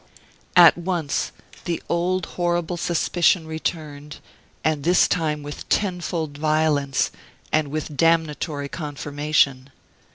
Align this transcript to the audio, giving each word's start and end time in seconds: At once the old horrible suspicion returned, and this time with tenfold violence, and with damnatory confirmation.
At 0.55 0.79
once 0.79 1.31
the 1.65 1.79
old 1.87 2.25
horrible 2.25 2.75
suspicion 2.75 3.45
returned, 3.45 4.17
and 4.63 4.81
this 4.83 5.07
time 5.07 5.43
with 5.43 5.69
tenfold 5.69 6.39
violence, 6.39 7.11
and 7.51 7.67
with 7.67 7.95
damnatory 7.95 8.67
confirmation. 8.67 9.69